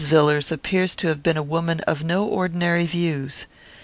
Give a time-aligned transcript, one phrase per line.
[0.07, 3.45] Villars appears to have been a woman of no ordinary views.